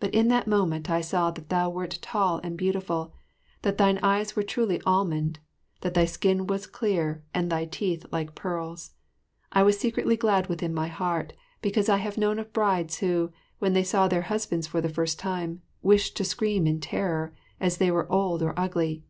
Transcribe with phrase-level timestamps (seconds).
[0.00, 3.14] But in that moment I saw that thou wert tall and beautiful,
[3.62, 5.38] that thine eyes were truly almond,
[5.82, 8.94] that thy skin was clear and thy teeth like pearls.
[9.52, 13.30] I was secretly glad within my heart, because I have known of brides who,
[13.60, 17.76] when they saw their husbands for the first time, wished to scream in terror, as
[17.76, 19.04] they were old or ugly.